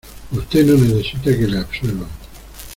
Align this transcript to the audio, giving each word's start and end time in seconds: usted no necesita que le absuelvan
usted 0.31 0.65
no 0.65 0.73
necesita 0.77 1.25
que 1.37 1.45
le 1.45 1.59
absuelvan 1.59 2.09